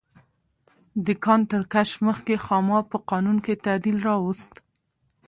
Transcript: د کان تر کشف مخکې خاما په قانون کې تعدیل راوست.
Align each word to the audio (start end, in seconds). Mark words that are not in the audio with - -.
د 1.05 1.07
کان 1.23 1.41
تر 1.51 1.61
کشف 1.73 1.97
مخکې 2.07 2.33
خاما 2.45 2.79
په 2.91 2.97
قانون 3.09 3.37
کې 3.45 3.61
تعدیل 3.65 3.97
راوست. 4.07 4.53